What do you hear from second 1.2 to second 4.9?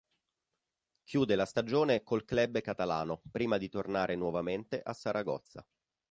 la stagione col club catalano, prima di tornare nuovamente